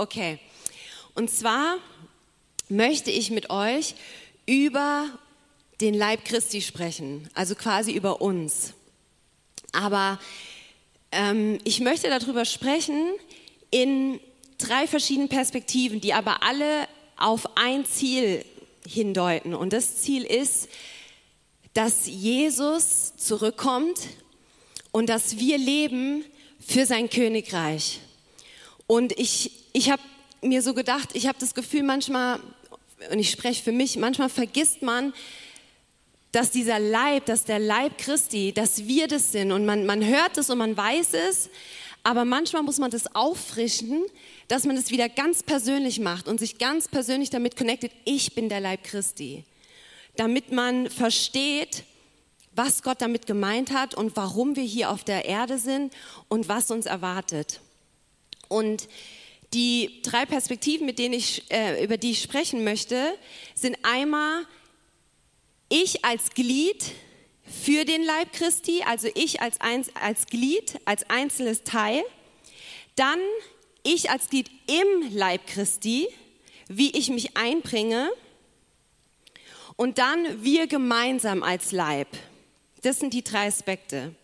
[0.00, 0.38] Okay.
[1.14, 1.76] Und zwar
[2.70, 3.94] möchte ich mit euch
[4.46, 5.10] über
[5.82, 8.72] den Leib Christi sprechen, also quasi über uns.
[9.72, 10.18] Aber
[11.12, 13.10] ähm, ich möchte darüber sprechen
[13.70, 14.20] in
[14.56, 16.88] drei verschiedenen Perspektiven, die aber alle
[17.18, 18.42] auf ein Ziel
[18.88, 19.54] hindeuten.
[19.54, 20.70] Und das Ziel ist,
[21.74, 23.98] dass Jesus zurückkommt
[24.92, 26.24] und dass wir leben
[26.58, 28.00] für sein Königreich.
[28.86, 30.02] Und ich, ich habe
[30.42, 32.40] mir so gedacht, ich habe das Gefühl manchmal,
[33.10, 35.12] und ich spreche für mich, manchmal vergisst man,
[36.32, 39.50] dass dieser Leib, dass der Leib Christi, dass wir das sind.
[39.52, 41.50] Und man, man hört es und man weiß es,
[42.02, 44.04] aber manchmal muss man das auffrischen,
[44.48, 48.48] dass man es wieder ganz persönlich macht und sich ganz persönlich damit connectet, ich bin
[48.48, 49.44] der Leib Christi.
[50.16, 51.84] Damit man versteht,
[52.52, 55.92] was Gott damit gemeint hat und warum wir hier auf der Erde sind
[56.28, 57.60] und was uns erwartet.
[58.48, 58.88] Und
[59.52, 63.14] die drei Perspektiven, mit denen ich, äh, über die ich sprechen möchte,
[63.54, 64.46] sind einmal
[65.68, 66.92] ich als Glied
[67.44, 72.02] für den Leib Christi, also ich als, ein, als Glied, als einzelnes Teil.
[72.94, 73.18] Dann
[73.82, 76.06] ich als Glied im Leib Christi,
[76.68, 78.10] wie ich mich einbringe.
[79.76, 82.08] Und dann wir gemeinsam als Leib.
[82.82, 84.14] Das sind die drei Aspekte.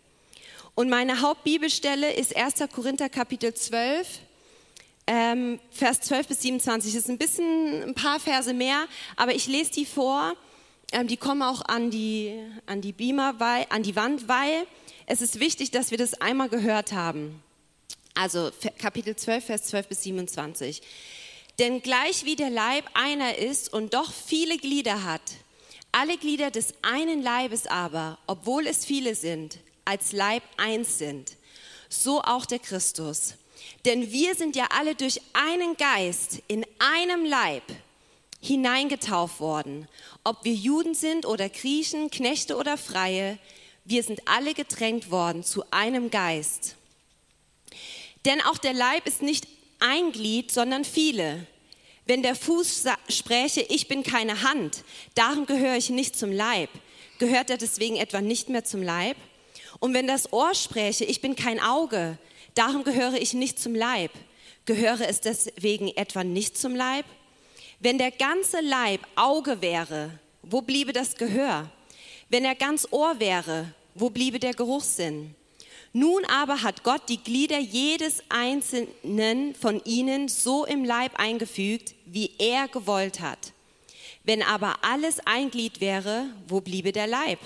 [0.75, 2.71] Und meine Hauptbibelstelle ist 1.
[2.73, 4.21] Korinther Kapitel 12,
[5.07, 6.93] ähm, Vers 12 bis 27.
[6.93, 10.35] Das ist ein bisschen, ein paar Verse mehr, aber ich lese die vor.
[10.93, 14.67] Ähm, die kommen auch an die, an die Beamer, weil, an die Wand, weil
[15.07, 17.43] es ist wichtig, dass wir das einmal gehört haben.
[18.15, 20.83] Also Kapitel 12, Vers 12 bis 27.
[21.59, 25.23] Denn gleich wie der Leib einer ist und doch viele Glieder hat,
[25.93, 31.37] alle Glieder des einen Leibes aber, obwohl es viele sind, als Leib eins sind,
[31.89, 33.35] so auch der Christus.
[33.85, 37.63] Denn wir sind ja alle durch einen Geist in einem Leib
[38.41, 39.89] hineingetauft worden.
[40.25, 43.39] Ob wir Juden sind oder Griechen, Knechte oder Freie,
[43.85, 46.77] wir sind alle gedrängt worden zu einem Geist.
[48.25, 49.47] Denn auch der Leib ist nicht
[49.79, 51.47] ein Glied, sondern viele.
[52.07, 54.85] Wenn der Fuß spräche, ich bin keine Hand,
[55.15, 56.71] darum gehöre ich nicht zum Leib,
[57.19, 59.17] gehört er deswegen etwa nicht mehr zum Leib?
[59.81, 62.19] Und wenn das Ohr spräche, ich bin kein Auge,
[62.57, 64.11] darum gehöre ich nicht zum Leib,
[64.65, 67.05] gehöre es deswegen etwa nicht zum Leib?
[67.79, 71.71] Wenn der ganze Leib Auge wäre, wo bliebe das Gehör?
[72.29, 75.35] Wenn er ganz Ohr wäre, wo bliebe der Geruchssinn?
[75.93, 82.33] Nun aber hat Gott die Glieder jedes einzelnen von ihnen so im Leib eingefügt, wie
[82.39, 83.53] er gewollt hat.
[84.25, 87.39] Wenn aber alles ein Glied wäre, wo bliebe der Leib?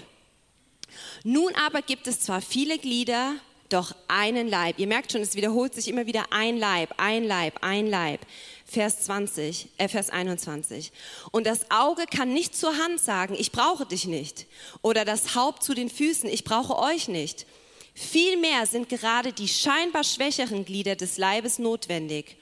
[1.22, 3.34] Nun aber gibt es zwar viele Glieder,
[3.72, 4.78] doch einen Leib.
[4.78, 8.20] Ihr merkt schon, es wiederholt sich immer wieder ein Leib, ein Leib, ein Leib.
[8.66, 10.92] Vers 20, äh, Vers 21.
[11.32, 14.47] Und das Auge kann nicht zur Hand sagen, ich brauche dich nicht.
[14.82, 17.47] Oder das Haupt zu den Füßen, ich brauche euch nicht.
[17.94, 22.37] Vielmehr sind gerade die scheinbar schwächeren Glieder des Leibes notwendig.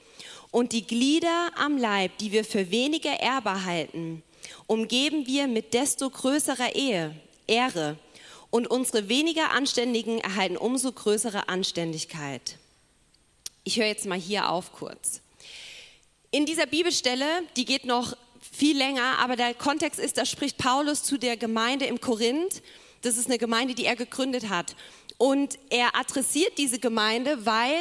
[0.51, 4.23] Und die Glieder am Leib, die wir für weniger ehrbar halten,
[4.67, 7.15] umgeben wir mit desto größerer Ehe,
[7.47, 7.97] Ehre
[8.51, 12.57] und unsere weniger Anständigen erhalten umso größere Anständigkeit.
[13.63, 15.21] Ich höre jetzt mal hier auf kurz.
[16.31, 21.03] In dieser Bibelstelle, die geht noch viel länger, aber der Kontext ist, da spricht Paulus
[21.03, 22.61] zu der Gemeinde im Korinth.
[23.01, 24.75] Das ist eine Gemeinde, die er gegründet hat.
[25.17, 27.75] Und er adressiert diese Gemeinde, weil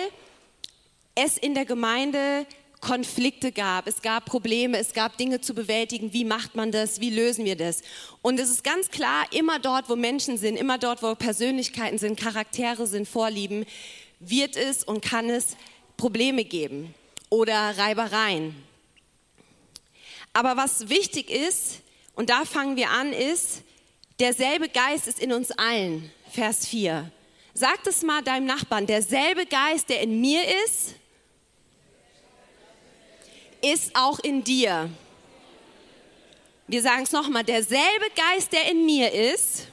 [1.15, 2.47] es in der Gemeinde
[2.81, 6.13] Konflikte gab, es gab Probleme, es gab Dinge zu bewältigen.
[6.13, 7.01] Wie macht man das?
[7.01, 7.83] Wie lösen wir das?
[8.23, 12.19] Und es ist ganz klar, immer dort, wo Menschen sind, immer dort, wo Persönlichkeiten sind,
[12.19, 13.67] Charaktere sind, Vorlieben,
[14.21, 15.57] wird es und kann es
[15.97, 16.95] Probleme geben
[17.31, 18.55] oder Reibereien.
[20.33, 21.81] Aber was wichtig ist,
[22.15, 23.63] und da fangen wir an, ist,
[24.21, 26.11] derselbe Geist ist in uns allen.
[26.31, 27.11] Vers 4.
[27.55, 30.95] Sag es mal deinem Nachbarn, derselbe Geist, der in mir ist,
[33.63, 34.91] ist auch in dir.
[36.67, 39.69] Wir sagen es nochmal, derselbe Geist, der in mir ist,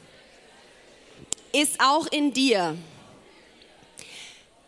[1.51, 2.77] ist auch in dir.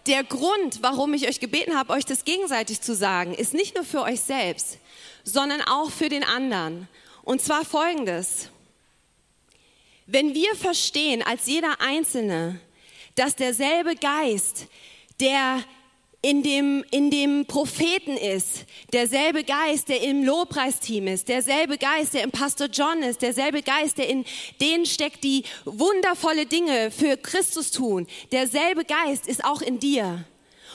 [0.06, 3.84] Der Grund, warum ich euch gebeten habe, euch das gegenseitig zu sagen, ist nicht nur
[3.84, 4.78] für euch selbst,
[5.24, 6.88] sondern auch für den anderen.
[7.24, 8.50] Und zwar folgendes.
[10.06, 12.62] Wenn wir verstehen, als jeder Einzelne,
[13.16, 14.68] dass derselbe Geist,
[15.20, 15.62] der
[16.28, 22.24] in dem, in dem Propheten ist, derselbe Geist, der im Lobpreisteam ist, derselbe Geist, der
[22.24, 24.26] im Pastor John ist, derselbe Geist, der in
[24.60, 30.26] denen steckt, die wundervolle Dinge für Christus tun, derselbe Geist ist auch in dir.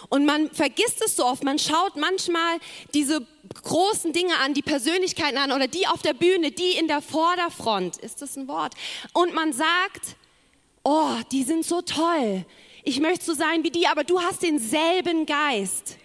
[0.08, 1.44] Und man vergisst es so oft.
[1.44, 2.58] Man schaut manchmal
[2.94, 3.26] diese
[3.62, 7.98] großen Dinge an, die Persönlichkeiten an oder die auf der Bühne, die in der Vorderfront.
[7.98, 8.72] Ist das ein Wort?
[9.12, 10.16] Und man sagt,
[10.82, 12.46] oh, die sind so toll.
[12.84, 15.98] Ich möchte so sein wie die, aber du hast denselben Geist.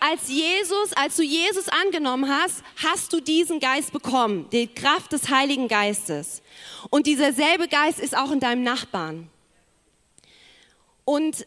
[0.00, 5.28] Als Jesus, als du Jesus angenommen hast, hast du diesen Geist bekommen, die Kraft des
[5.28, 6.40] Heiligen Geistes.
[6.88, 9.28] Und dieser selbe Geist ist auch in deinem Nachbarn.
[11.04, 11.46] Und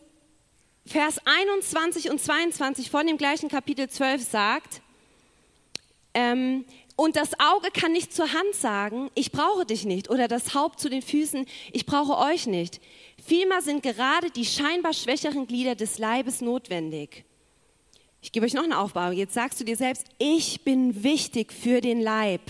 [0.86, 4.81] Vers 21 und 22 von dem gleichen Kapitel 12 sagt,
[6.14, 6.66] ähm,
[6.98, 10.80] und das Auge kann nicht zur Hand sagen, ich brauche dich nicht, oder das Haupt
[10.80, 12.82] zu den Füßen, ich brauche euch nicht.
[13.24, 17.24] Vielmehr sind gerade die scheinbar schwächeren Glieder des Leibes notwendig.
[18.24, 19.12] Ich gebe euch noch eine Aufbau.
[19.12, 22.42] Jetzt sagst du dir selbst, ich bin wichtig für den Leib.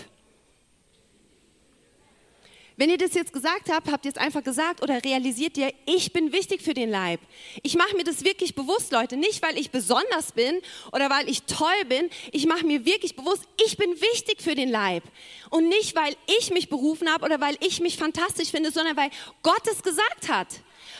[2.80, 6.14] Wenn ihr das jetzt gesagt habt, habt ihr es einfach gesagt oder realisiert ihr, ich
[6.14, 7.20] bin wichtig für den Leib.
[7.64, 9.18] Ich mache mir das wirklich bewusst, Leute.
[9.18, 10.60] Nicht, weil ich besonders bin
[10.92, 12.08] oder weil ich toll bin.
[12.32, 15.04] Ich mache mir wirklich bewusst, ich bin wichtig für den Leib.
[15.50, 19.10] Und nicht, weil ich mich berufen habe oder weil ich mich fantastisch finde, sondern weil
[19.42, 20.48] Gott es gesagt hat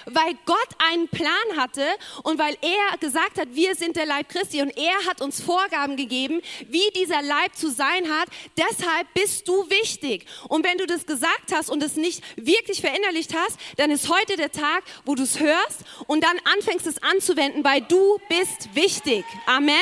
[0.08, 1.86] weil Gott einen Plan hatte
[2.24, 5.98] und weil er gesagt hat, wir sind der Leib Christi und er hat uns Vorgaben
[5.98, 8.30] gegeben, wie dieser Leib zu sein hat.
[8.58, 10.26] Deshalb bist du wichtig.
[10.48, 14.38] Und wenn du das gesagt hast und es nicht wirklich verinnerlicht hast, dann ist heute
[14.38, 19.26] der Tag, wo du es hörst und dann anfängst es anzuwenden, weil du bist wichtig.
[19.46, 19.76] Amen.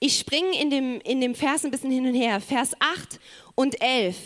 [0.00, 2.40] Ich springe in dem, in dem Vers ein bisschen hin und her.
[2.40, 3.18] Vers 8
[3.54, 4.16] und 11.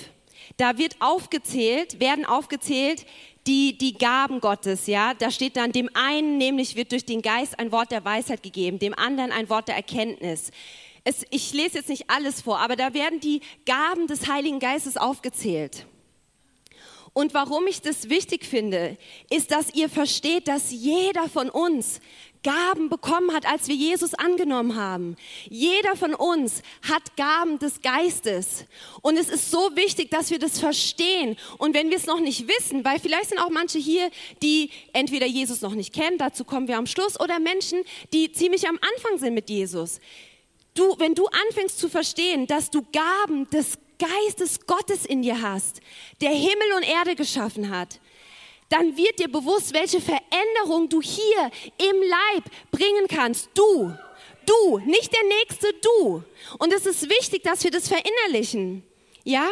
[0.59, 3.07] Da wird aufgezählt, werden aufgezählt
[3.47, 5.15] die, die Gaben Gottes, ja.
[5.15, 8.79] Da steht dann, dem einen nämlich wird durch den Geist ein Wort der Weisheit gegeben,
[8.79, 10.51] dem anderen ein Wort der Erkenntnis.
[11.05, 14.97] Es, ich lese jetzt nicht alles vor, aber da werden die Gaben des Heiligen Geistes
[14.97, 15.87] aufgezählt.
[17.15, 18.99] Und warum ich das wichtig finde,
[19.31, 22.01] ist, dass ihr versteht, dass jeder von uns
[22.43, 25.17] Gaben bekommen hat, als wir Jesus angenommen haben.
[25.49, 28.65] Jeder von uns hat Gaben des Geistes.
[29.03, 31.37] Und es ist so wichtig, dass wir das verstehen.
[31.59, 34.11] Und wenn wir es noch nicht wissen, weil vielleicht sind auch manche hier,
[34.43, 37.83] die entweder Jesus noch nicht kennen, dazu kommen wir am Schluss, oder Menschen,
[38.13, 40.01] die ziemlich am Anfang sind mit Jesus.
[40.75, 45.81] Du, wenn du anfängst zu verstehen, dass du Gaben des Geistes Gottes in dir hast,
[46.21, 48.01] der Himmel und Erde geschaffen hat,
[48.69, 53.51] dann wird dir bewusst, welche Veränderung du hier im Leib bringen kannst.
[53.55, 53.95] Du,
[54.45, 56.23] du, nicht der nächste du.
[56.59, 58.83] Und es ist wichtig, dass wir das verinnerlichen.
[59.25, 59.49] Ja?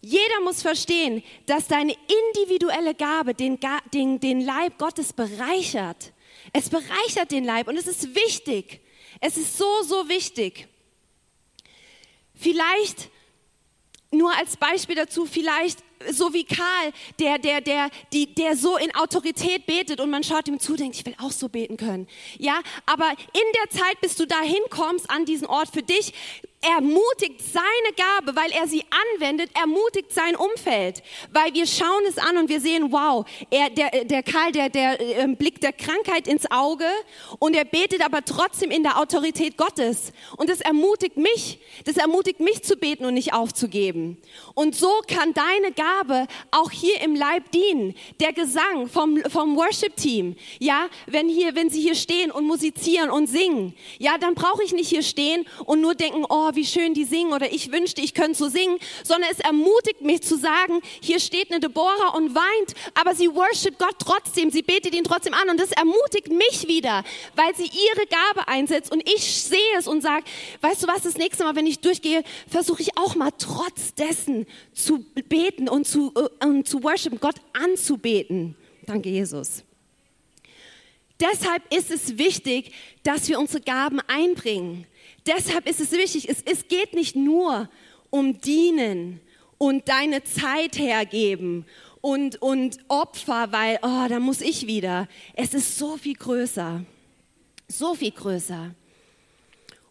[0.00, 1.94] Jeder muss verstehen, dass deine
[2.32, 3.58] individuelle Gabe den,
[3.92, 6.12] den, den Leib Gottes bereichert.
[6.52, 8.80] Es bereichert den Leib und es ist wichtig.
[9.20, 10.68] Es ist so, so wichtig.
[12.34, 13.10] Vielleicht
[14.10, 15.80] nur als Beispiel dazu, vielleicht
[16.10, 20.48] so wie Karl, der, der, der, die, der so in Autorität betet und man schaut
[20.48, 22.06] ihm zu, denkt, ich will auch so beten können.
[22.38, 26.12] Ja, aber in der Zeit, bis du da hinkommst an diesen Ort für dich,
[26.60, 28.82] ermutigt seine Gabe, weil er sie
[29.14, 31.02] anwendet, ermutigt sein Umfeld.
[31.32, 35.00] Weil wir schauen es an und wir sehen, wow, er, der, der Karl, der, der
[35.00, 36.84] äh, blickt der Krankheit ins Auge
[37.38, 40.12] und er betet aber trotzdem in der Autorität Gottes.
[40.36, 44.20] Und das ermutigt mich, das ermutigt mich zu beten und nicht aufzugeben.
[44.54, 47.94] Und so kann deine Gabe auch hier im Leib dienen.
[48.18, 53.28] Der Gesang vom, vom Worship-Team, ja, wenn hier, wenn sie hier stehen und musizieren und
[53.28, 56.94] singen, ja, dann brauche ich nicht hier stehen und nur denken, oh, oh, wie schön
[56.94, 60.80] die singen oder ich wünschte, ich könnte so singen, sondern es ermutigt mich zu sagen,
[61.00, 65.34] hier steht eine Deborah und weint, aber sie worship Gott trotzdem, sie betet ihn trotzdem
[65.34, 69.86] an und das ermutigt mich wieder, weil sie ihre Gabe einsetzt und ich sehe es
[69.86, 70.24] und sage,
[70.60, 74.46] weißt du was, das nächste Mal, wenn ich durchgehe, versuche ich auch mal trotz dessen
[74.74, 78.56] zu beten und zu, äh, und zu worshipen, Gott anzubeten.
[78.86, 79.64] Danke, Jesus.
[81.20, 84.86] Deshalb ist es wichtig, dass wir unsere Gaben einbringen.
[85.28, 87.68] Deshalb ist es wichtig, es, es geht nicht nur
[88.08, 89.20] um Dienen
[89.58, 91.66] und deine Zeit hergeben
[92.00, 95.06] und, und Opfer, weil, oh, da muss ich wieder.
[95.34, 96.82] Es ist so viel größer,
[97.68, 98.74] so viel größer.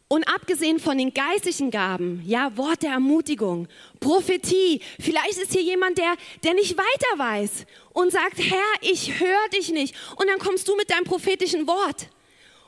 [0.09, 3.67] Und abgesehen von den geistlichen Gaben, ja, Wort der Ermutigung,
[3.99, 9.49] Prophetie, vielleicht ist hier jemand, der, der nicht weiter weiß und sagt, Herr, ich höre
[9.53, 9.93] dich nicht.
[10.15, 12.07] Und dann kommst du mit deinem prophetischen Wort.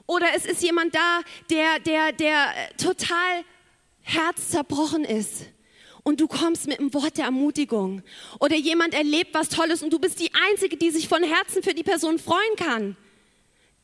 [0.10, 3.44] Oder es ist jemand da, der, der, der total
[4.02, 5.44] herzzerbrochen ist.
[6.02, 8.02] Und du kommst mit einem Wort der Ermutigung.
[8.40, 11.76] Oder jemand erlebt was Tolles und du bist die Einzige, die sich von Herzen für
[11.76, 12.98] die Person freuen kann.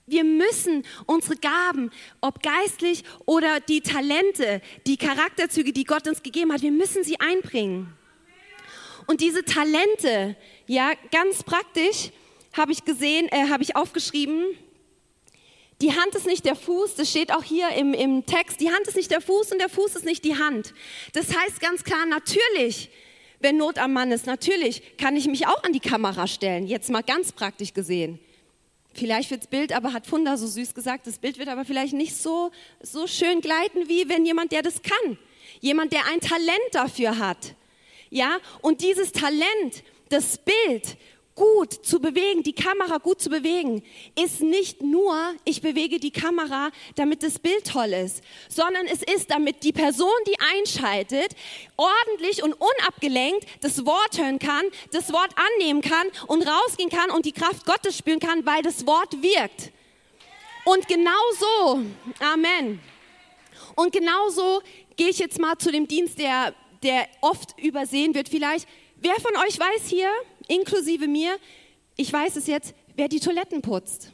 [0.08, 1.92] Wir müssen unsere Gaben,
[2.22, 7.20] ob geistlich oder die Talente, die Charakterzüge, die Gott uns gegeben hat, wir müssen sie
[7.20, 7.94] einbringen.
[9.06, 12.10] Und diese Talente, ja, ganz praktisch,
[12.54, 14.58] habe ich gesehen, äh, habe ich aufgeschrieben,
[15.82, 18.88] die Hand ist nicht der Fuß, das steht auch hier im, im Text, die Hand
[18.88, 20.74] ist nicht der Fuß und der Fuß ist nicht die Hand.
[21.14, 22.90] Das heißt ganz klar, natürlich,
[23.40, 26.90] wenn Not am Mann ist, natürlich kann ich mich auch an die Kamera stellen, jetzt
[26.90, 28.20] mal ganz praktisch gesehen.
[28.94, 31.94] Vielleicht wird das Bild, aber hat Funda so süß gesagt, das Bild wird aber vielleicht
[31.94, 32.52] nicht so,
[32.82, 35.18] so schön gleiten, wie wenn jemand, der das kann.
[35.60, 37.56] Jemand, der ein Talent dafür hat.
[38.10, 40.98] Ja, und dieses Talent, das Bild
[41.36, 43.84] gut zu bewegen, die Kamera gut zu bewegen,
[44.22, 49.30] ist nicht nur, ich bewege die Kamera, damit das Bild toll ist, sondern es ist,
[49.32, 51.36] damit die Person, die einschaltet,
[51.76, 57.26] ordentlich und unabgelenkt das Wort hören kann, das Wort annehmen kann und rausgehen kann und
[57.26, 59.72] die Kraft Gottes spüren kann, weil das Wort wirkt.
[60.64, 61.82] Und genau so,
[62.22, 62.80] Amen.
[63.76, 64.62] Und genau so
[64.96, 68.68] gehe ich jetzt mal zu dem Dienst, der, der oft übersehen wird vielleicht.
[68.96, 70.10] Wer von euch weiß hier,
[70.48, 71.38] inklusive mir,
[71.98, 74.12] ich weiß es jetzt, wer die Toiletten putzt.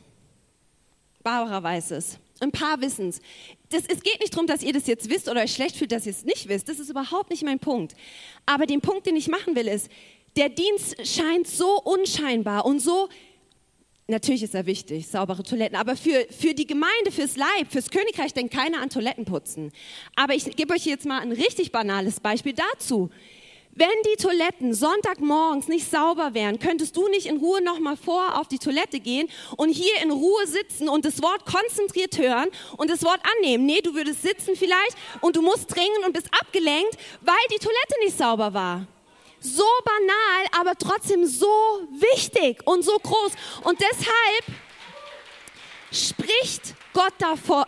[1.23, 2.17] Barbara weiß es.
[2.39, 3.21] Ein paar wissen es.
[3.69, 6.11] Es geht nicht darum, dass ihr das jetzt wisst oder euch schlecht fühlt, dass ihr
[6.11, 6.67] es nicht wisst.
[6.67, 7.95] Das ist überhaupt nicht mein Punkt.
[8.45, 9.89] Aber den Punkt, den ich machen will, ist,
[10.35, 13.09] der Dienst scheint so unscheinbar und so,
[14.07, 18.33] natürlich ist er wichtig, saubere Toiletten, aber für, für die Gemeinde, fürs Leib, fürs Königreich
[18.33, 19.71] denkt keiner an Toilettenputzen.
[20.15, 23.09] Aber ich gebe euch jetzt mal ein richtig banales Beispiel dazu.
[23.73, 28.49] Wenn die Toiletten Sonntagmorgens nicht sauber wären, könntest du nicht in Ruhe nochmal vor auf
[28.49, 33.01] die Toilette gehen und hier in Ruhe sitzen und das Wort konzentriert hören und das
[33.05, 33.65] Wort annehmen.
[33.65, 37.95] Nee, du würdest sitzen vielleicht und du musst dringen und bist abgelenkt, weil die Toilette
[38.03, 38.87] nicht sauber war.
[39.39, 41.47] So banal, aber trotzdem so
[41.91, 43.31] wichtig und so groß.
[43.63, 44.59] Und deshalb
[45.91, 47.13] spricht Gott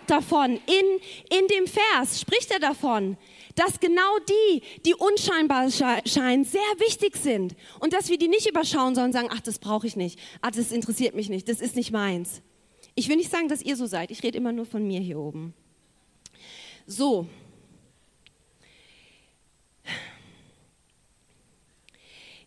[0.07, 3.17] davon, in, in dem Vers spricht er davon,
[3.55, 8.95] dass genau die, die unscheinbar scheinen, sehr wichtig sind und dass wir die nicht überschauen,
[8.95, 11.91] sondern sagen, ach, das brauche ich nicht, ach, das interessiert mich nicht, das ist nicht
[11.91, 12.41] meins.
[12.95, 15.19] Ich will nicht sagen, dass ihr so seid, ich rede immer nur von mir hier
[15.19, 15.53] oben.
[16.85, 17.27] So.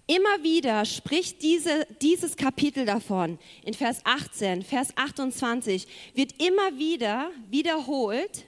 [0.08, 7.32] Immer wieder spricht diese, dieses Kapitel davon, in Vers 18, Vers 28, wird immer wieder
[7.50, 8.46] wiederholt,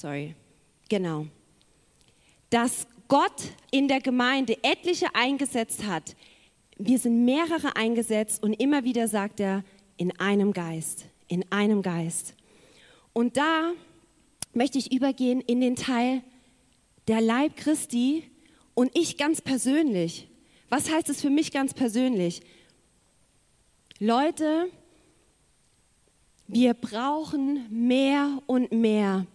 [0.00, 0.34] sorry,
[0.88, 1.26] genau,
[2.48, 6.16] dass Gott in der Gemeinde etliche eingesetzt hat.
[6.78, 9.62] Wir sind mehrere eingesetzt und immer wieder sagt er,
[9.96, 12.34] in einem Geist, in einem Geist.
[13.12, 13.72] Und da
[14.54, 16.22] möchte ich übergehen in den Teil
[17.08, 18.24] der Leib Christi
[18.74, 20.28] und ich ganz persönlich.
[20.70, 22.40] Was heißt es für mich ganz persönlich?
[23.98, 24.68] Leute,
[26.46, 29.26] wir brauchen mehr und mehr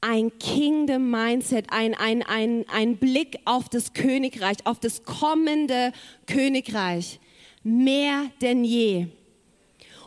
[0.00, 5.92] ein Kingdom Mindset, ein, ein, ein, ein Blick auf das Königreich, auf das kommende
[6.26, 7.20] Königreich.
[7.62, 9.08] Mehr denn je.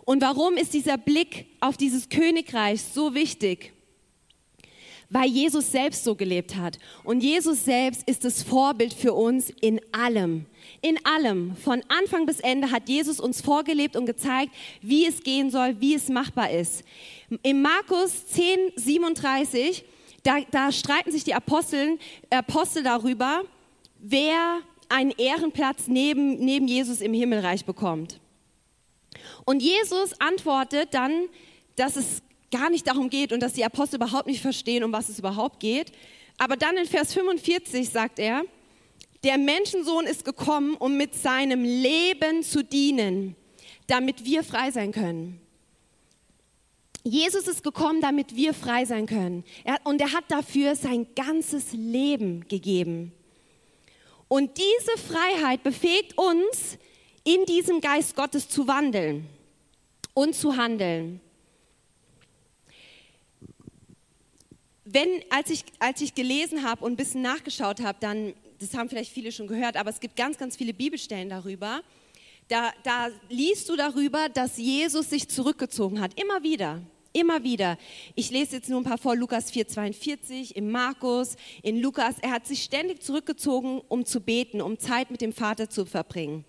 [0.06, 3.74] Und warum ist dieser Blick auf dieses Königreich so wichtig?
[5.12, 6.78] Weil Jesus selbst so gelebt hat.
[7.04, 10.46] Und Jesus selbst ist das Vorbild für uns in allem.
[10.82, 15.50] In allem, von Anfang bis Ende hat Jesus uns vorgelebt und gezeigt, wie es gehen
[15.50, 16.84] soll, wie es machbar ist.
[17.44, 19.86] In Markus 10, 37,
[20.24, 23.44] da, da streiten sich die Aposteln, Apostel darüber,
[24.00, 24.60] wer
[24.90, 28.20] einen Ehrenplatz neben, neben Jesus im Himmelreich bekommt.
[29.46, 31.28] Und Jesus antwortet dann,
[31.76, 35.10] dass es gar nicht darum geht und dass die Apostel überhaupt nicht verstehen, um was
[35.10, 35.92] es überhaupt geht.
[36.40, 38.44] Aber dann in Vers 45 sagt er,
[39.24, 43.36] der Menschensohn ist gekommen, um mit seinem Leben zu dienen,
[43.88, 45.42] damit wir frei sein können.
[47.04, 49.44] Jesus ist gekommen, damit wir frei sein können.
[49.64, 53.14] Er, und er hat dafür sein ganzes Leben gegeben.
[54.28, 56.78] Und diese Freiheit befähigt uns,
[57.24, 59.28] in diesem Geist Gottes zu wandeln
[60.14, 61.22] und zu handeln.
[64.86, 68.90] Wenn, als ich, als ich gelesen habe und ein bisschen nachgeschaut habe, dann, das haben
[68.90, 71.82] vielleicht viele schon gehört, aber es gibt ganz, ganz viele Bibelstellen darüber.
[72.50, 76.82] Da, da liest du darüber, dass Jesus sich zurückgezogen hat, immer wieder.
[77.14, 77.78] Immer wieder.
[78.16, 82.16] Ich lese jetzt nur ein paar vor, Lukas 4,42, im Markus, in Lukas.
[82.22, 86.44] Er hat sich ständig zurückgezogen, um zu beten, um Zeit mit dem Vater zu verbringen.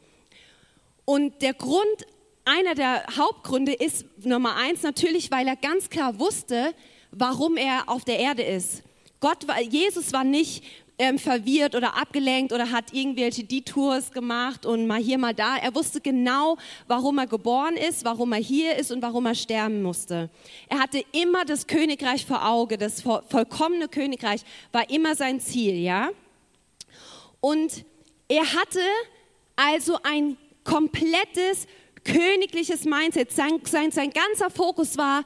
[1.04, 2.06] Und der Grund,
[2.46, 6.74] einer der Hauptgründe ist Nummer eins natürlich, weil er ganz klar wusste,
[7.10, 8.82] warum er auf der Erde ist.
[9.20, 10.64] Gott, Jesus war nicht
[11.00, 15.56] ähm, verwirrt oder abgelenkt oder hat irgendwelche Detours gemacht und mal hier, mal da.
[15.56, 19.82] Er wusste genau, warum er geboren ist, warum er hier ist und warum er sterben
[19.82, 20.28] musste.
[20.68, 24.42] Er hatte immer das Königreich vor Auge, das vollkommene Königreich
[24.72, 26.10] war immer sein Ziel, ja.
[27.40, 27.86] Und
[28.28, 28.80] er hatte
[29.56, 31.66] Also ein komplettes
[32.04, 33.32] königliches Mindset.
[33.32, 35.24] Sein, sein, sein ganzer Fokus war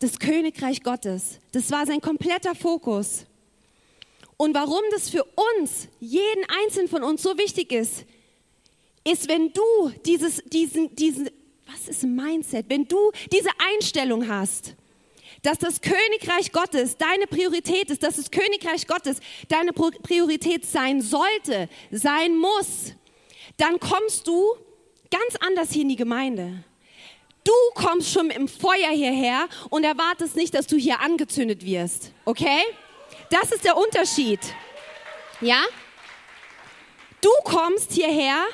[0.00, 1.38] das Königreich Gottes.
[1.52, 3.26] Das war sein kompletter Fokus.
[4.36, 5.24] Und warum das für
[5.58, 8.04] uns, jeden einzelnen von uns so wichtig ist,
[9.04, 9.62] ist, wenn du
[10.04, 11.30] dieses, diesen, diesen,
[11.66, 12.66] was ist Mindset?
[12.68, 14.74] Wenn du diese Einstellung hast,
[15.42, 21.68] dass das Königreich Gottes deine Priorität ist, dass das Königreich Gottes deine Priorität sein sollte,
[21.90, 22.94] sein muss,
[23.56, 24.44] dann kommst du
[25.10, 26.64] ganz anders hier in die Gemeinde.
[27.44, 32.10] Du kommst schon im Feuer hierher und erwartest nicht, dass du hier angezündet wirst.
[32.24, 32.62] Okay?
[33.30, 34.40] Das ist der Unterschied.
[35.40, 35.62] Ja?
[37.20, 38.44] Du kommst hierher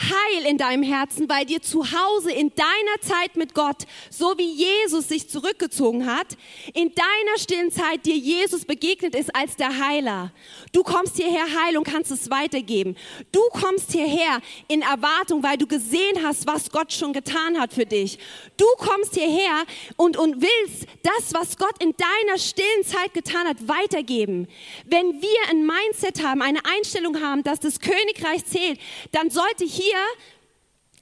[0.00, 4.48] Heil in deinem Herzen, weil dir zu Hause in deiner Zeit mit Gott, so wie
[4.48, 6.36] Jesus sich zurückgezogen hat,
[6.72, 10.32] in deiner stillen Zeit dir Jesus begegnet ist als der Heiler.
[10.72, 12.96] Du kommst hierher heil und kannst es weitergeben.
[13.32, 17.86] Du kommst hierher in Erwartung, weil du gesehen hast, was Gott schon getan hat für
[17.86, 18.18] dich.
[18.56, 19.64] Du kommst hierher
[19.96, 24.46] und, und willst das, was Gott in deiner stillen Zeit getan hat, weitergeben.
[24.84, 28.78] Wenn wir ein Mindset haben, eine Einstellung haben, dass das Königreich zählt,
[29.10, 30.04] dann sollte hier wir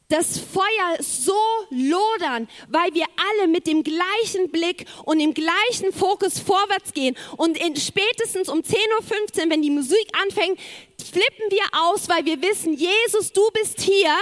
[0.08, 1.34] das Feuer so
[1.70, 7.16] lodern, weil wir alle mit dem gleichen Blick und dem gleichen Fokus vorwärts gehen.
[7.36, 10.60] Und in, spätestens um 10.15 Uhr, wenn die Musik anfängt,
[11.02, 14.14] flippen wir aus, weil wir wissen, Jesus, du bist hier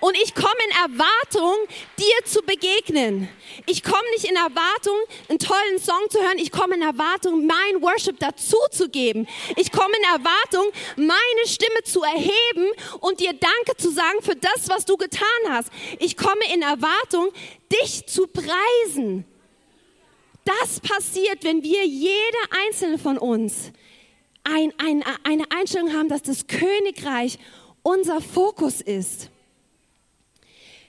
[0.00, 1.56] und ich komme in Erwartung,
[1.98, 3.28] dir zu begegnen.
[3.66, 4.96] Ich komme nicht in Erwartung,
[5.28, 6.38] einen tollen Song zu hören.
[6.38, 9.26] Ich komme in Erwartung, mein Worship dazu zu geben.
[9.56, 12.70] Ich komme in Erwartung, meine Stimme zu erheben
[13.00, 15.70] und dir Danke zu sagen für das, was du getan hast.
[15.98, 17.30] Ich komme in Erwartung,
[17.70, 19.24] dich zu preisen.
[20.44, 23.70] Das passiert, wenn wir, jeder einzelne von uns,
[24.44, 27.38] ein, ein, eine Einstellung haben, dass das Königreich
[27.82, 29.30] unser Fokus ist.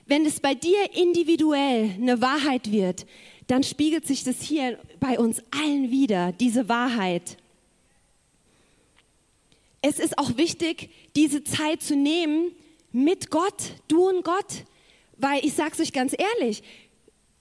[0.05, 3.05] Wenn es bei dir individuell eine Wahrheit wird,
[3.47, 7.37] dann spiegelt sich das hier bei uns allen wieder, diese Wahrheit.
[9.81, 12.51] Es ist auch wichtig, diese Zeit zu nehmen
[12.91, 14.65] mit Gott, du und Gott,
[15.17, 16.63] weil ich sage es euch ganz ehrlich,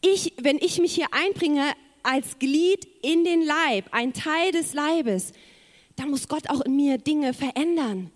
[0.00, 1.72] ich, wenn ich mich hier einbringe
[2.02, 5.32] als Glied in den Leib, ein Teil des Leibes,
[6.02, 8.10] dann muss Gott auch in mir Dinge verändern,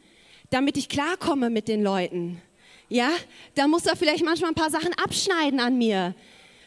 [0.50, 2.42] damit ich klarkomme mit den Leuten.
[2.88, 3.10] Ja,
[3.54, 6.12] da muss er vielleicht manchmal ein paar Sachen abschneiden an mir.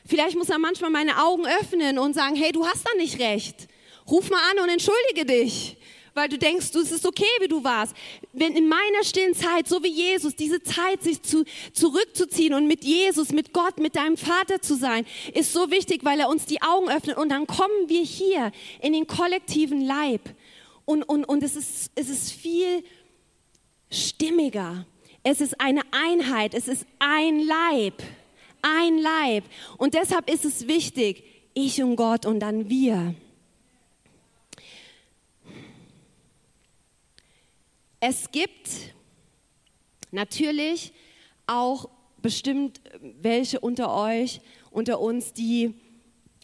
[0.06, 3.68] Vielleicht muss er manchmal meine Augen öffnen und sagen, hey, du hast da nicht recht.
[4.10, 5.76] Ruf mal an und entschuldige dich,
[6.14, 7.94] weil du denkst, du, es ist okay, wie du warst.
[8.32, 12.86] Wenn in meiner stillen Zeit, so wie Jesus, diese Zeit sich zu, zurückzuziehen und mit
[12.86, 16.62] Jesus, mit Gott, mit deinem Vater zu sein, ist so wichtig, weil er uns die
[16.62, 20.22] Augen öffnet und dann kommen wir hier in den kollektiven Leib
[20.90, 22.84] und, und, und es, ist, es ist viel
[23.92, 24.88] stimmiger.
[25.22, 28.02] Es ist eine Einheit, es ist ein Leib,
[28.64, 29.44] ein Leib.
[29.78, 31.24] Und deshalb ist es wichtig,
[31.54, 33.14] ich und Gott und dann wir.
[38.00, 38.96] Es gibt
[40.10, 40.92] natürlich
[41.46, 42.82] auch bestimmt
[43.22, 45.76] welche unter euch, unter uns, die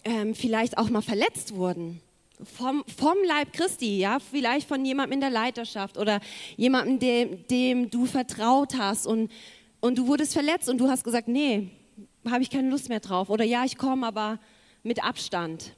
[0.04, 2.00] ähm, vielleicht auch mal verletzt wurden
[2.44, 6.20] vom, vom Leib Christi, ja, vielleicht von jemandem in der Leiterschaft oder
[6.58, 9.32] jemandem, dem, dem du vertraut hast und,
[9.80, 11.70] und du wurdest verletzt und du hast gesagt, nee,
[12.30, 14.40] habe ich keine Lust mehr drauf oder ja, ich komme, aber
[14.84, 15.76] mit Abstand.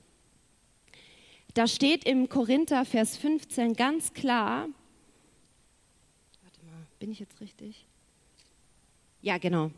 [1.53, 4.67] Da steht im Korinther Vers 15 ganz klar,
[6.43, 7.85] warte mal, bin ich jetzt richtig?
[9.21, 9.71] Ja, genau.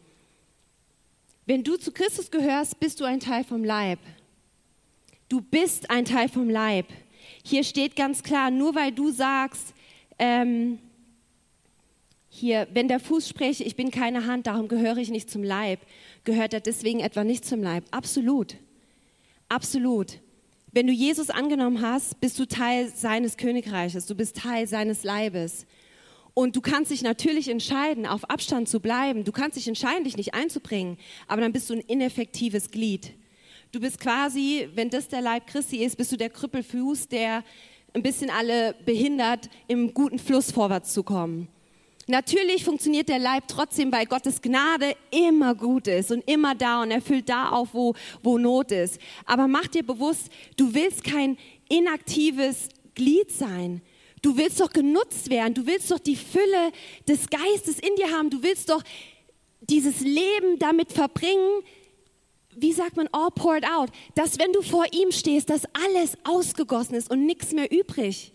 [1.45, 3.99] Wenn du zu Christus gehörst, bist du ein Teil vom Leib.
[5.29, 6.87] Du bist ein Teil vom Leib.
[7.43, 9.75] Hier steht ganz klar, nur weil du sagst,
[10.17, 10.79] ähm,
[12.29, 15.79] hier, wenn der Fuß spricht, ich bin keine Hand, darum gehöre ich nicht zum Leib,
[16.23, 17.83] gehört er deswegen etwa nicht zum Leib.
[17.91, 18.55] Absolut.
[19.49, 20.19] Absolut.
[20.71, 25.67] Wenn du Jesus angenommen hast, bist du Teil seines Königreiches, du bist Teil seines Leibes.
[26.33, 29.25] Und du kannst dich natürlich entscheiden, auf Abstand zu bleiben.
[29.25, 33.13] Du kannst dich entscheiden, dich nicht einzubringen, aber dann bist du ein ineffektives Glied.
[33.71, 37.43] Du bist quasi, wenn das der Leib Christi ist, bist du der Krüppelfuß, der
[37.93, 41.47] ein bisschen alle behindert, im guten Fluss vorwärts zu kommen.
[42.07, 46.89] Natürlich funktioniert der Leib trotzdem, weil Gottes Gnade immer gut ist und immer da und
[46.89, 48.99] erfüllt da auf, wo, wo Not ist.
[49.27, 51.37] Aber mach dir bewusst, du willst kein
[51.69, 53.83] inaktives Glied sein.
[54.23, 55.53] Du willst doch genutzt werden.
[55.53, 56.71] Du willst doch die Fülle
[57.07, 58.31] des Geistes in dir haben.
[58.31, 58.81] Du willst doch
[59.61, 61.61] dieses Leben damit verbringen,
[62.55, 66.95] wie sagt man, all poured out, dass wenn du vor ihm stehst, dass alles ausgegossen
[66.95, 68.33] ist und nichts mehr übrig.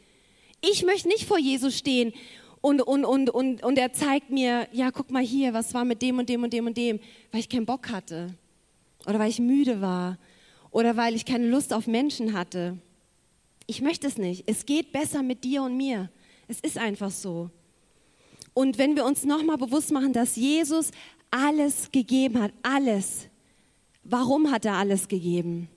[0.61, 2.13] Ich möchte nicht vor Jesus stehen
[2.61, 6.01] und, und, und, und, und er zeigt mir, ja, guck mal hier, was war mit
[6.01, 7.01] dem und dem und dem und dem,
[7.31, 8.35] weil ich keinen Bock hatte
[9.07, 10.19] oder weil ich müde war
[10.71, 12.79] oder weil ich keine Lust auf Menschen hatte.
[13.67, 14.45] Ich möchte es nicht.
[14.47, 16.11] Es geht besser mit dir und mir.
[16.49, 17.51] Es ist einfach so.
[18.55, 20.91] Und wenn wir uns nochmal bewusst machen, dass Jesus
[21.31, 23.29] alles gegeben hat, alles.
[24.05, 25.69] Warum hat er alles gegeben?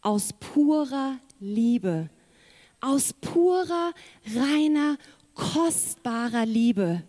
[0.00, 2.08] Aus purer Liebe.
[2.80, 3.92] Aus purer,
[4.34, 4.98] reiner,
[5.34, 7.02] kostbarer Liebe.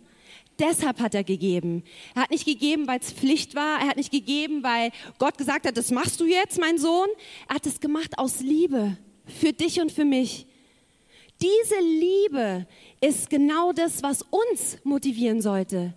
[0.58, 1.82] Deshalb hat er gegeben.
[2.14, 3.80] Er hat nicht gegeben, weil es Pflicht war.
[3.80, 7.08] Er hat nicht gegeben, weil Gott gesagt hat, das machst du jetzt, mein Sohn.
[7.48, 10.46] Er hat es gemacht aus Liebe für dich und für mich.
[11.42, 12.66] Diese Liebe
[13.00, 15.94] ist genau das, was uns motivieren sollte.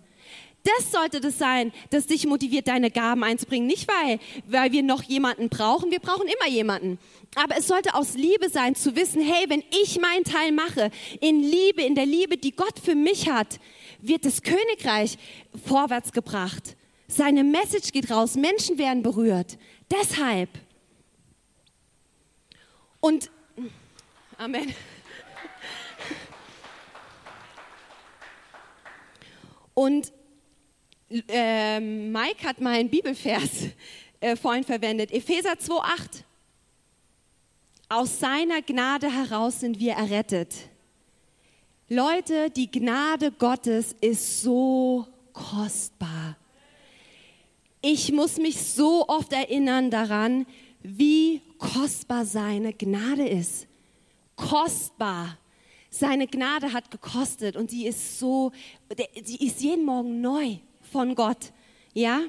[0.76, 3.66] Das sollte das sein, das dich motiviert, deine Gaben einzubringen.
[3.66, 5.90] Nicht, weil, weil wir noch jemanden brauchen.
[5.90, 6.98] Wir brauchen immer jemanden.
[7.36, 11.42] Aber es sollte aus Liebe sein, zu wissen, hey, wenn ich meinen Teil mache, in
[11.42, 13.60] Liebe, in der Liebe, die Gott für mich hat,
[14.00, 15.16] wird das Königreich
[15.64, 16.76] vorwärts gebracht.
[17.06, 19.56] Seine Message geht raus, Menschen werden berührt.
[19.90, 20.50] Deshalb.
[23.00, 23.30] Und
[24.36, 24.72] Amen.
[29.74, 30.12] Und
[31.10, 33.68] äh, Mike hat mal einen Bibelvers
[34.20, 36.24] äh, vorhin verwendet, Epheser 2,8.
[37.88, 40.54] Aus seiner Gnade heraus sind wir errettet.
[41.88, 46.36] Leute, die Gnade Gottes ist so kostbar.
[47.80, 50.44] Ich muss mich so oft erinnern daran,
[50.82, 53.66] wie kostbar seine Gnade ist.
[54.36, 55.38] Kostbar.
[55.88, 58.52] Seine Gnade hat gekostet und sie ist so,
[59.24, 61.52] sie ist jeden Morgen neu von Gott.
[61.94, 62.22] Ja?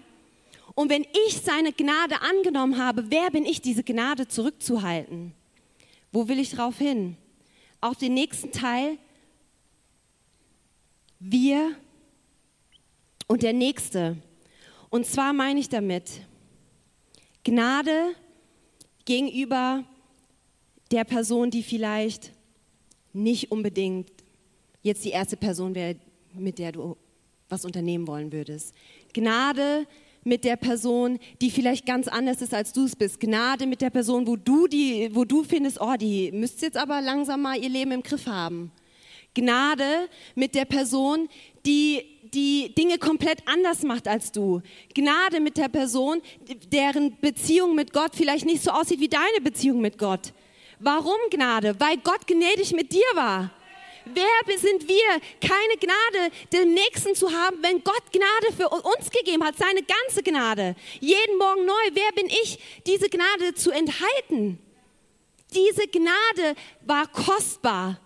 [0.76, 5.34] Und wenn ich seine Gnade angenommen habe, wer bin ich, diese Gnade zurückzuhalten?
[6.12, 7.18] Wo will ich darauf hin?
[7.82, 8.98] Auf den nächsten Teil.
[11.20, 11.76] Wir
[13.28, 14.18] und der nächste.
[14.90, 16.22] Und zwar meine ich damit
[17.44, 18.16] Gnade
[19.06, 19.84] gegenüber
[20.92, 22.32] der Person, die vielleicht
[23.14, 24.10] nicht unbedingt
[24.82, 25.96] jetzt die erste Person wäre,
[26.34, 26.98] mit der du
[27.50, 28.74] was unternehmen wollen würdest.
[29.14, 29.86] Gnade
[30.24, 33.20] mit der Person, die vielleicht ganz anders ist, als du es bist.
[33.20, 37.02] Gnade mit der Person, wo du, die, wo du findest, oh, die müsste jetzt aber
[37.02, 38.72] langsam mal ihr Leben im Griff haben.
[39.34, 41.30] Gnade mit der Person,
[41.66, 44.62] die die Dinge komplett anders macht als du.
[44.94, 46.22] Gnade mit der Person,
[46.72, 50.34] deren Beziehung mit Gott vielleicht nicht so aussieht wie deine Beziehung mit Gott.
[50.80, 51.76] Warum Gnade?
[51.80, 53.52] Weil Gott gnädig mit dir war.
[54.14, 59.44] Wer sind wir, keine Gnade dem Nächsten zu haben, wenn Gott Gnade für uns gegeben
[59.44, 60.76] hat, seine ganze Gnade.
[61.00, 64.60] Jeden Morgen neu, wer bin ich, diese Gnade zu enthalten?
[65.54, 68.00] Diese Gnade war kostbar.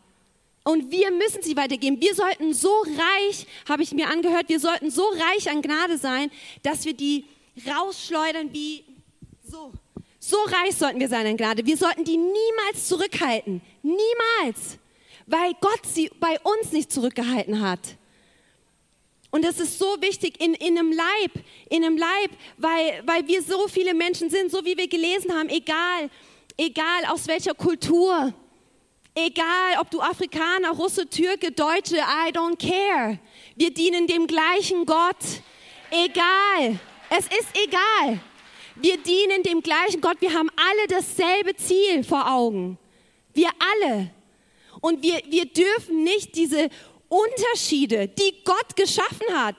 [0.63, 1.99] Und wir müssen sie weitergeben.
[2.01, 6.31] Wir sollten so reich, habe ich mir angehört, wir sollten so reich an Gnade sein,
[6.61, 7.25] dass wir die
[7.67, 8.85] rausschleudern wie
[9.45, 9.73] so.
[10.19, 11.65] So reich sollten wir sein an Gnade.
[11.65, 13.61] Wir sollten die niemals zurückhalten.
[13.81, 14.77] Niemals
[15.25, 17.79] weil Gott sie bei uns nicht zurückgehalten hat.
[19.31, 21.31] Und das ist so wichtig in, in einem Leib,
[21.69, 25.49] in einem Leib, weil, weil wir so viele Menschen sind, so wie wir gelesen haben,
[25.49, 26.09] egal,
[26.55, 28.31] egal aus welcher Kultur,
[29.15, 33.17] egal ob du Afrikaner, Russe, Türke, Deutsche, I don't care.
[33.55, 35.41] Wir dienen dem gleichen Gott.
[35.89, 38.19] Egal, es ist egal.
[38.75, 40.17] Wir dienen dem gleichen Gott.
[40.19, 42.77] Wir haben alle dasselbe Ziel vor Augen.
[43.33, 43.49] Wir
[43.81, 44.11] alle.
[44.83, 46.67] Und wir, wir dürfen nicht diese
[47.07, 49.55] Unterschiede, die Gott geschaffen hat,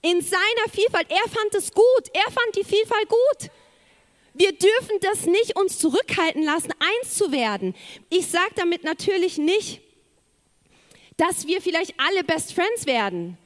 [0.00, 3.50] in seiner Vielfalt, er fand es gut, er fand die Vielfalt gut.
[4.32, 7.74] Wir dürfen das nicht uns zurückhalten lassen, eins zu werden.
[8.08, 9.82] Ich sage damit natürlich nicht,
[11.18, 13.36] dass wir vielleicht alle Best Friends werden.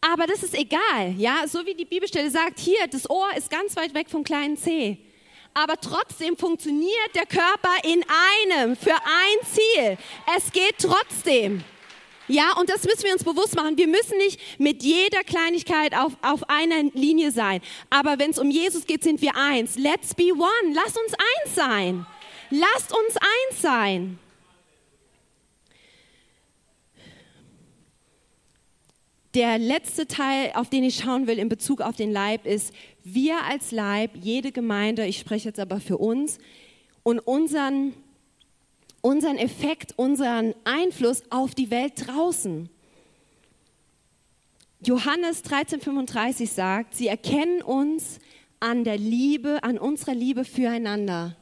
[0.00, 3.74] Aber das ist egal, ja, so wie die Bibelstelle sagt, hier, das Ohr ist ganz
[3.74, 4.98] weit weg vom kleinen C
[5.56, 8.04] aber trotzdem funktioniert der Körper in
[8.52, 9.96] einem, für ein Ziel.
[10.36, 11.64] Es geht trotzdem.
[12.28, 13.78] Ja, und das müssen wir uns bewusst machen.
[13.78, 17.62] Wir müssen nicht mit jeder Kleinigkeit auf, auf einer Linie sein.
[17.88, 19.78] Aber wenn es um Jesus geht, sind wir eins.
[19.78, 20.74] Let's be one.
[20.74, 22.06] Lass uns eins sein.
[22.50, 24.18] Lasst uns eins sein.
[29.34, 32.72] Der letzte Teil, auf den ich schauen will in Bezug auf den Leib, ist,
[33.14, 36.38] wir als Leib, jede Gemeinde, ich spreche jetzt aber für uns,
[37.04, 37.94] und unseren,
[39.00, 42.68] unseren Effekt, unseren Einfluss auf die Welt draußen.
[44.84, 48.18] Johannes 13,35 sagt, sie erkennen uns
[48.58, 51.36] an der Liebe, an unserer Liebe füreinander.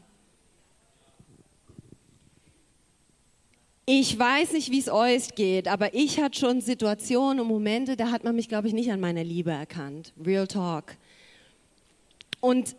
[3.87, 8.11] Ich weiß nicht, wie es euch geht, aber ich hatte schon Situationen und Momente, da
[8.11, 10.12] hat man mich, glaube ich, nicht an meiner Liebe erkannt.
[10.22, 10.96] Real Talk.
[12.44, 12.76] Und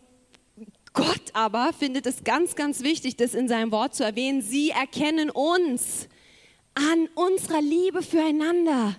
[0.93, 4.43] Gott aber findet es ganz, ganz wichtig, das in seinem Wort zu erwähnen.
[4.43, 6.07] Sie erkennen uns
[6.75, 8.95] an unserer Liebe füreinander.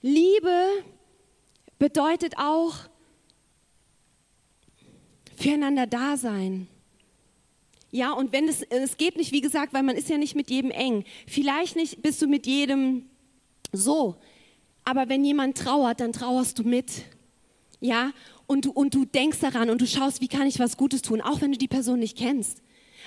[0.00, 0.82] Liebe
[1.78, 2.74] bedeutet auch
[5.36, 6.66] füreinander da sein.
[7.90, 10.48] Ja, und wenn es, es geht nicht, wie gesagt, weil man ist ja nicht mit
[10.48, 11.04] jedem eng.
[11.26, 13.10] Vielleicht nicht bist du mit jedem
[13.72, 14.16] so.
[14.84, 17.04] Aber wenn jemand trauert, dann trauerst du mit.
[17.82, 18.12] Ja,
[18.46, 21.20] und du, und du denkst daran und du schaust, wie kann ich was Gutes tun,
[21.20, 22.62] auch wenn du die Person nicht kennst.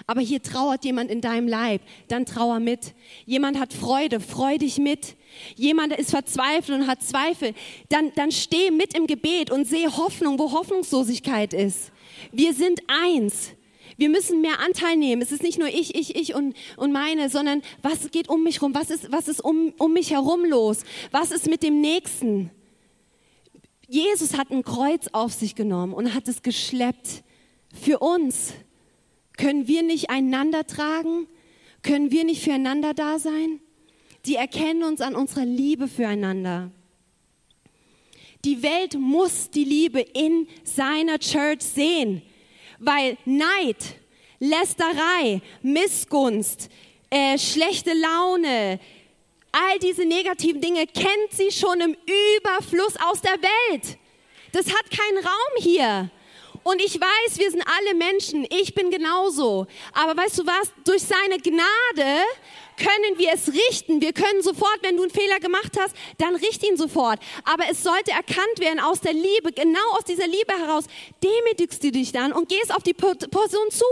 [0.05, 2.93] Aber hier trauert jemand in deinem Leib, dann trauer mit.
[3.25, 5.15] Jemand hat Freude, freu dich mit.
[5.55, 7.53] Jemand ist verzweifelt und hat Zweifel,
[7.87, 11.93] dann, dann steh mit im Gebet und sehe Hoffnung, wo Hoffnungslosigkeit ist.
[12.33, 13.51] Wir sind eins.
[13.95, 15.21] Wir müssen mehr Anteil nehmen.
[15.21, 18.61] Es ist nicht nur ich, ich, ich und, und meine, sondern was geht um mich
[18.61, 18.75] rum?
[18.75, 20.79] Was ist, was ist um, um mich herum los?
[21.11, 22.51] Was ist mit dem Nächsten?
[23.87, 27.23] Jesus hat ein Kreuz auf sich genommen und hat es geschleppt
[27.73, 28.53] für uns.
[29.37, 31.27] Können wir nicht einander tragen?
[31.83, 33.59] Können wir nicht füreinander da sein?
[34.25, 36.71] Die erkennen uns an unserer Liebe füreinander.
[38.43, 42.21] Die Welt muss die Liebe in seiner Church sehen
[42.79, 43.77] weil Neid,
[44.39, 46.69] Lästerei, Missgunst,
[47.09, 48.79] äh, schlechte Laune,
[49.55, 51.95] all diese negativen Dinge kennt sie schon im
[52.37, 53.97] Überfluss aus der Welt.
[54.51, 56.09] Das hat keinen Raum hier.
[56.63, 58.45] Und ich weiß, wir sind alle Menschen.
[58.49, 59.67] Ich bin genauso.
[59.93, 60.73] Aber weißt du was?
[60.83, 62.23] Durch seine Gnade
[62.77, 64.01] können wir es richten.
[64.01, 67.19] Wir können sofort, wenn du einen Fehler gemacht hast, dann richt ihn sofort.
[67.43, 70.85] Aber es sollte erkannt werden aus der Liebe, genau aus dieser Liebe heraus,
[71.23, 73.85] demütigst du dich dann und gehst auf die Person zu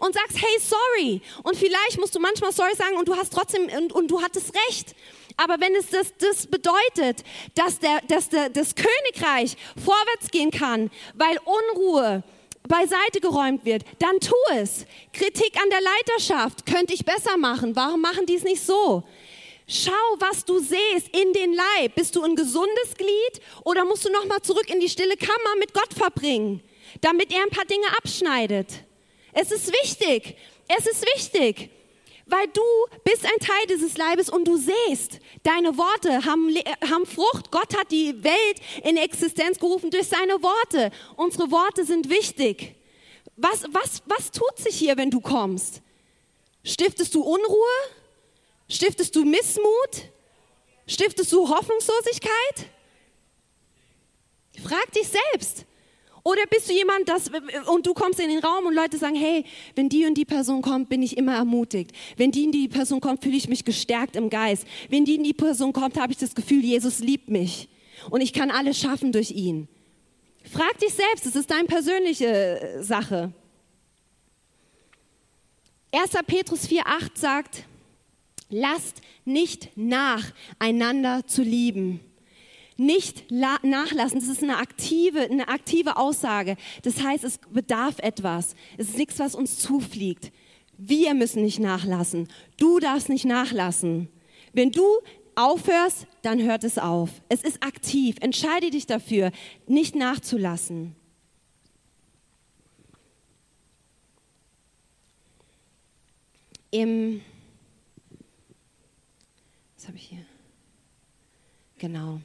[0.00, 1.22] und sagst, hey, sorry.
[1.42, 4.52] Und vielleicht musst du manchmal sorry sagen und du hast trotzdem, und, und du hattest
[4.68, 4.94] recht.
[5.36, 7.24] Aber wenn es das, das bedeutet,
[7.54, 12.22] dass, der, dass der, das Königreich vorwärts gehen kann, weil Unruhe,
[12.70, 14.86] beiseite geräumt wird, dann tu es.
[15.12, 17.76] Kritik an der Leiterschaft könnte ich besser machen.
[17.76, 19.02] Warum machen die es nicht so?
[19.66, 21.94] Schau, was du siehst in den Leib.
[21.96, 25.56] Bist du ein gesundes Glied oder musst du noch mal zurück in die stille Kammer
[25.58, 26.62] mit Gott verbringen,
[27.00, 28.68] damit er ein paar Dinge abschneidet?
[29.32, 30.36] Es ist wichtig.
[30.66, 31.70] Es ist wichtig
[32.30, 32.62] weil du
[33.04, 36.54] bist ein Teil dieses Leibes und du siehst, deine Worte haben,
[36.88, 37.50] haben Frucht.
[37.50, 40.90] Gott hat die Welt in Existenz gerufen durch seine Worte.
[41.16, 42.74] Unsere Worte sind wichtig.
[43.36, 45.80] Was, was, was tut sich hier, wenn du kommst?
[46.62, 47.68] Stiftest du Unruhe?
[48.68, 50.10] Stiftest du Missmut?
[50.86, 52.66] Stiftest du Hoffnungslosigkeit?
[54.62, 55.64] Frag dich selbst.
[56.22, 57.30] Oder bist du jemand, das,
[57.66, 60.60] und du kommst in den Raum und Leute sagen, hey, wenn die und die Person
[60.60, 61.92] kommt, bin ich immer ermutigt.
[62.16, 64.66] Wenn die und die Person kommt, fühle ich mich gestärkt im Geist.
[64.88, 67.68] Wenn die und die Person kommt, habe ich das Gefühl, Jesus liebt mich.
[68.10, 69.68] Und ich kann alles schaffen durch ihn.
[70.44, 73.32] Frag dich selbst, es ist deine persönliche äh, Sache.
[75.92, 76.10] 1.
[76.26, 77.64] Petrus 4,8 sagt,
[78.48, 80.24] lasst nicht nach,
[80.58, 82.00] einander zu lieben
[82.80, 84.20] nicht nachlassen.
[84.20, 86.56] Das ist eine aktive, eine aktive Aussage.
[86.82, 88.54] Das heißt, es bedarf etwas.
[88.78, 90.32] Es ist nichts, was uns zufliegt.
[90.78, 92.28] Wir müssen nicht nachlassen.
[92.56, 94.08] Du darfst nicht nachlassen.
[94.54, 94.82] Wenn du
[95.34, 97.10] aufhörst, dann hört es auf.
[97.28, 98.16] Es ist aktiv.
[98.20, 99.30] Entscheide dich dafür,
[99.66, 100.96] nicht nachzulassen.
[106.70, 107.20] Im,
[109.76, 110.24] was habe ich hier?
[111.78, 112.20] Genau.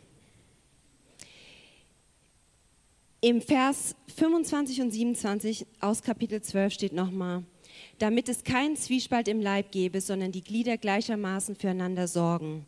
[3.26, 7.44] Im Vers 25 und 27 aus Kapitel 12 steht nochmal,
[7.98, 12.68] damit es keinen Zwiespalt im Leib gebe, sondern die Glieder gleichermaßen füreinander sorgen.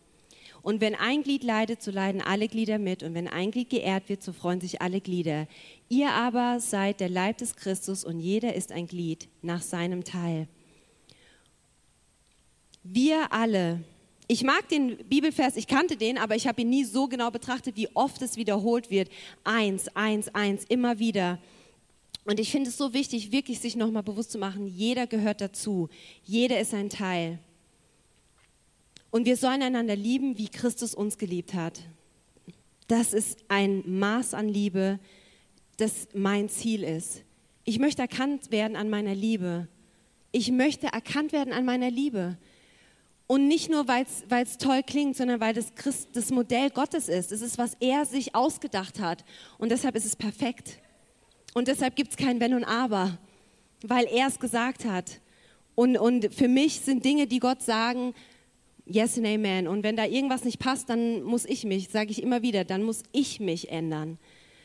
[0.64, 3.04] Und wenn ein Glied leidet, so leiden alle Glieder mit.
[3.04, 5.48] Und wenn ein Glied geehrt wird, so freuen sich alle Glieder.
[5.90, 10.48] Ihr aber seid der Leib des Christus und jeder ist ein Glied nach seinem Teil.
[12.82, 13.84] Wir alle
[14.28, 17.78] ich mag den Bibelvers, ich kannte den, aber ich habe ihn nie so genau betrachtet,
[17.78, 19.10] wie oft es wiederholt wird.
[19.46, 21.40] Eins, eins, eins, immer wieder.
[22.26, 25.88] Und ich finde es so wichtig, wirklich sich nochmal bewusst zu machen, jeder gehört dazu,
[26.26, 27.40] jeder ist ein Teil.
[29.12, 31.80] Und wir sollen einander lieben, wie Christus uns geliebt hat.
[32.90, 35.00] Das ist ein Maß an Liebe,
[35.78, 37.24] das mein Ziel ist.
[37.64, 39.70] Ich möchte erkannt werden an meiner Liebe.
[40.34, 42.38] Ich möchte erkannt werden an meiner Liebe.
[43.28, 47.34] Und nicht nur, weil es toll klingt, sondern weil das, Christ, das Modell Gottes ist.
[47.34, 49.26] Es ist, was er sich ausgedacht hat.
[49.58, 50.80] Und deshalb ist es perfekt.
[51.54, 53.18] Und deshalb gibt es kein Wenn und Aber,
[53.82, 55.20] weil er es gesagt hat.
[55.76, 58.14] Und, und für mich sind Dinge, die Gott sagen,
[58.86, 59.68] yes and amen.
[59.68, 62.84] Und wenn da irgendwas nicht passt, dann muss ich mich, sage ich immer wieder, dann
[62.84, 64.18] muss ich mich ändern.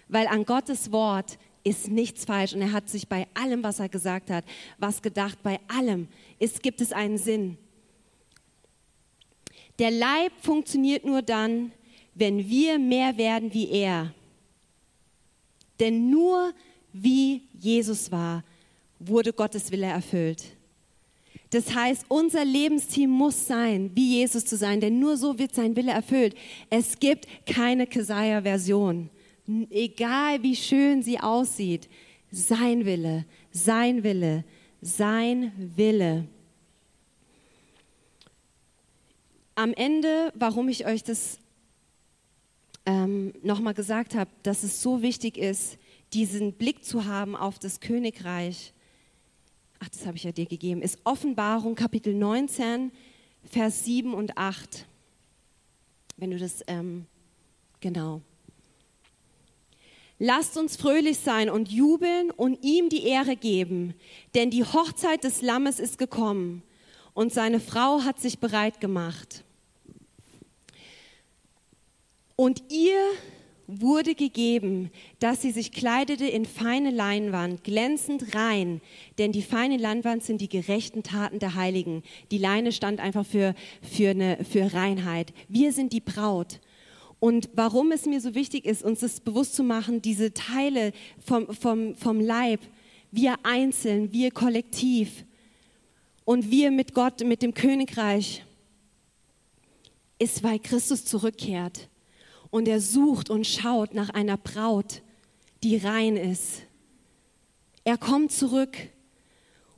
[0.08, 3.88] Weil an Gottes Wort ist nichts falsch und er hat sich bei allem, was er
[3.88, 4.44] gesagt hat,
[4.78, 7.56] was gedacht, bei allem ist, gibt es einen Sinn.
[9.78, 11.72] Der Leib funktioniert nur dann,
[12.14, 14.14] wenn wir mehr werden wie er.
[15.80, 16.52] Denn nur
[16.92, 18.44] wie Jesus war,
[18.98, 20.44] wurde Gottes Wille erfüllt.
[21.50, 25.76] Das heißt, unser Lebensziel muss sein, wie Jesus zu sein, denn nur so wird sein
[25.76, 26.34] Wille erfüllt.
[26.70, 29.10] Es gibt keine Kesaja-Version.
[29.70, 31.88] Egal wie schön sie aussieht,
[32.30, 34.44] sein Wille, sein Wille,
[34.80, 36.24] sein Wille.
[39.54, 41.38] Am Ende, warum ich euch das
[42.86, 45.78] ähm, nochmal gesagt habe, dass es so wichtig ist,
[46.14, 48.72] diesen Blick zu haben auf das Königreich,
[49.78, 52.92] ach, das habe ich ja dir gegeben, ist Offenbarung Kapitel 19,
[53.44, 54.86] Vers 7 und 8.
[56.16, 57.06] Wenn du das, ähm,
[57.80, 58.22] genau.
[60.18, 63.94] Lasst uns fröhlich sein und jubeln und ihm die Ehre geben,
[64.34, 66.62] denn die Hochzeit des Lammes ist gekommen
[67.14, 69.44] und seine Frau hat sich bereit gemacht.
[72.36, 72.98] Und ihr
[73.66, 78.80] wurde gegeben, dass sie sich kleidete in feine Leinwand, glänzend rein,
[79.18, 82.02] denn die feine Leinwand sind die gerechten Taten der Heiligen.
[82.30, 85.32] Die Leine stand einfach für, für, eine, für Reinheit.
[85.48, 86.60] Wir sind die Braut.
[87.20, 90.92] Und warum es mir so wichtig ist, uns das bewusst zu machen, diese Teile
[91.24, 92.60] vom, vom, vom Leib,
[93.12, 95.24] wir einzeln, wir kollektiv
[96.24, 98.44] und wir mit Gott, mit dem Königreich,
[100.18, 101.88] ist, weil Christus zurückkehrt
[102.50, 105.02] und er sucht und schaut nach einer Braut,
[105.62, 106.62] die rein ist.
[107.84, 108.76] Er kommt zurück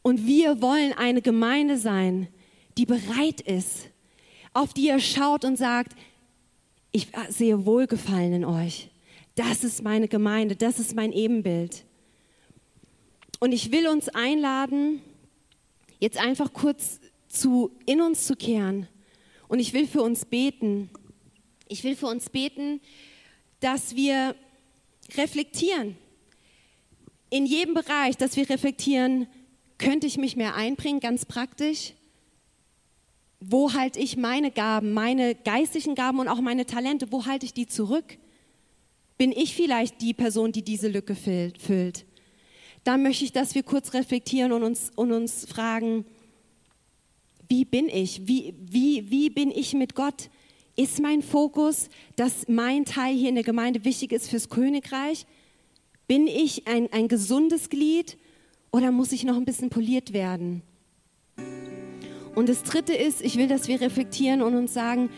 [0.02, 2.28] und wir wollen eine Gemeinde sein,
[2.76, 3.88] die bereit ist,
[4.52, 5.96] auf die er schaut und sagt,
[6.92, 8.90] ich sehe Wohlgefallen in euch.
[9.34, 11.84] Das ist meine Gemeinde, das ist mein Ebenbild.
[13.40, 15.00] Und ich will uns einladen,
[16.00, 18.88] jetzt einfach kurz zu, in uns zu kehren.
[19.48, 20.90] Und ich will für uns beten.
[21.68, 22.80] Ich will für uns beten,
[23.60, 24.34] dass wir
[25.16, 25.96] reflektieren.
[27.30, 29.26] In jedem Bereich, dass wir reflektieren,
[29.78, 31.94] könnte ich mich mehr einbringen, ganz praktisch.
[33.40, 37.52] Wo halte ich meine Gaben, meine geistlichen Gaben und auch meine Talente, wo halte ich
[37.52, 38.18] die zurück?
[39.18, 42.04] Bin ich vielleicht die Person, die diese Lücke füllt?
[42.84, 46.04] Da möchte ich, dass wir kurz reflektieren und uns, und uns fragen,
[47.48, 48.26] wie bin ich?
[48.26, 50.30] Wie, wie, wie bin ich mit Gott?
[50.76, 55.26] Ist mein Fokus, dass mein Teil hier in der Gemeinde wichtig ist fürs Königreich?
[56.06, 58.18] Bin ich ein, ein gesundes Glied
[58.70, 60.62] oder muss ich noch ein bisschen poliert werden?
[62.34, 65.08] Und das Dritte ist, ich will, dass wir reflektieren und uns sagen,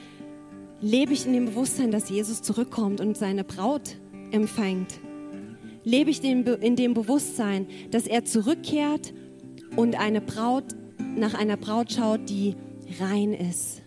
[0.81, 3.96] lebe ich in dem Bewusstsein, dass Jesus zurückkommt und seine Braut
[4.31, 5.00] empfängt?
[5.88, 9.14] Lebe ich in dem Bewusstsein, dass er zurückkehrt
[9.77, 10.64] und eine Braut
[11.16, 12.57] nach einer Braut schaut, die
[12.99, 13.83] rein ist?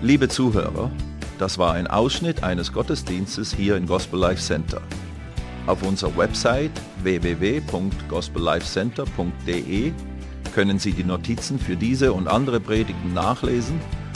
[0.00, 0.90] Liebe Zuhörer,
[1.38, 4.80] das war ein Ausschnitt eines Gottesdienstes hier im Gospel Life Center.
[5.66, 9.92] Auf unserer Website www.gospellifecenter.de
[10.54, 13.78] können Sie die Notizen für diese und andere Predigten nachlesen